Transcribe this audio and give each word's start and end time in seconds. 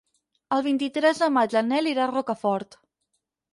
El 0.55 0.63
vint-i-tres 0.67 1.21
de 1.25 1.29
maig 1.37 1.55
en 1.63 1.71
Nel 1.73 1.91
irà 1.93 2.05
a 2.09 2.11
Rocafort. 2.15 2.81